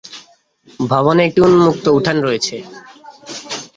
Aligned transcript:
ভবনে 0.89 1.21
একটি 1.27 1.39
উন্মুক্ত 1.41 1.85
উঠান 1.97 2.17
রয়েছে। 2.21 2.55